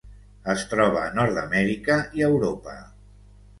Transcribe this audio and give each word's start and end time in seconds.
Es 0.53 0.63
troba 0.71 1.03
a 1.09 1.11
Nord-amèrica 1.19 2.01
i 2.21 2.27
Europa. 2.31 2.77